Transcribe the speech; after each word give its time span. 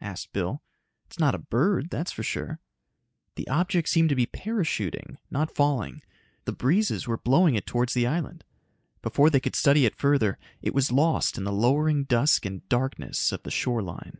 asked 0.00 0.32
Bill. 0.32 0.64
"It's 1.04 1.20
not 1.20 1.36
a 1.36 1.38
bird, 1.38 1.90
that's 1.90 2.10
for 2.10 2.24
sure." 2.24 2.58
The 3.36 3.46
object 3.46 3.88
seemed 3.88 4.08
to 4.08 4.16
be 4.16 4.26
parachuting, 4.26 5.16
not 5.30 5.54
falling. 5.54 6.02
The 6.44 6.50
breezes 6.52 7.06
were 7.06 7.16
blowing 7.18 7.54
it 7.54 7.66
towards 7.66 7.94
the 7.94 8.04
island. 8.04 8.42
Before 9.00 9.30
they 9.30 9.38
could 9.38 9.54
study 9.54 9.86
it 9.86 9.94
further, 9.94 10.40
it 10.60 10.74
was 10.74 10.90
lost 10.90 11.38
in 11.38 11.44
the 11.44 11.52
lowering 11.52 12.02
dusk 12.02 12.44
and 12.44 12.68
darkness 12.68 13.30
of 13.30 13.44
the 13.44 13.50
shore 13.52 13.80
line. 13.80 14.18